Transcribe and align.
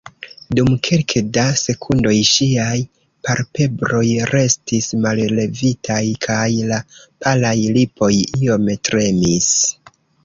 Dum 0.59 0.69
kelke 0.85 1.19
da 1.35 1.41
sekundoj 1.63 2.13
ŝiaj 2.29 2.79
palpebroj 3.27 4.03
restis 4.31 4.87
mallevitaj 5.05 6.01
kaj 6.27 6.41
la 6.73 6.81
palaj 7.27 7.55
lipoj 7.79 8.13
iom 8.25 8.69
tremis. 8.91 9.53